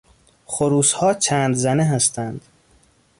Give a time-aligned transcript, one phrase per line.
[0.45, 2.41] خروسها چند زنه هستند.